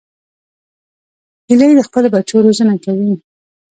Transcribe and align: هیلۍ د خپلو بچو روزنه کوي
هیلۍ 1.49 1.71
د 1.75 1.81
خپلو 1.87 2.07
بچو 2.15 2.37
روزنه 2.45 2.73
کوي 2.85 3.11